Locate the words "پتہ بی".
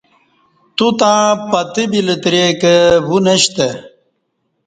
1.49-1.99